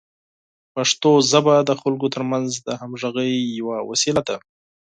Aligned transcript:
پښتو 0.73 1.11
ژبه 1.31 1.55
د 1.69 1.71
خلکو 1.81 2.07
ترمنځ 2.15 2.49
د 2.65 2.67
همغږۍ 2.81 3.33
یوه 3.59 3.77
وسیله 3.89 4.21
ده. 4.27 4.37